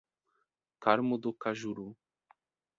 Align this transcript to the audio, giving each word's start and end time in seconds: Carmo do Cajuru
Carmo 0.79 1.15
do 1.19 1.31
Cajuru 1.31 1.95